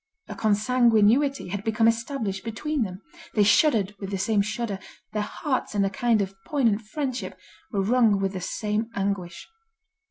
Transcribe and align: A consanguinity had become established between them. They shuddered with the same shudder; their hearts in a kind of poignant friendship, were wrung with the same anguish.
A 0.27 0.33
consanguinity 0.33 1.49
had 1.49 1.63
become 1.63 1.87
established 1.87 2.43
between 2.43 2.81
them. 2.81 3.03
They 3.35 3.43
shuddered 3.43 3.93
with 3.99 4.09
the 4.09 4.17
same 4.17 4.41
shudder; 4.41 4.79
their 5.13 5.21
hearts 5.21 5.75
in 5.75 5.85
a 5.85 5.91
kind 5.91 6.23
of 6.23 6.33
poignant 6.43 6.81
friendship, 6.81 7.37
were 7.71 7.83
wrung 7.83 8.19
with 8.19 8.33
the 8.33 8.41
same 8.41 8.89
anguish. 8.95 9.47